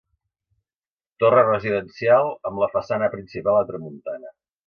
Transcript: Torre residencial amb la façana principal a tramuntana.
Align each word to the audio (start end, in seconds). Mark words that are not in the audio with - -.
Torre 1.23 1.43
residencial 1.49 2.31
amb 2.51 2.63
la 2.63 2.71
façana 2.77 3.13
principal 3.17 3.61
a 3.61 3.69
tramuntana. 3.71 4.35